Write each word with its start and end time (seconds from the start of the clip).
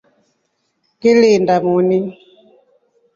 Ngilinda 0.97 1.55
moni. 1.65 1.99